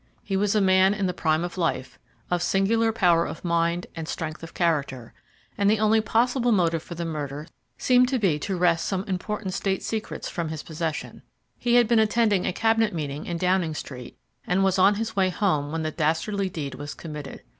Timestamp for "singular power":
2.41-3.23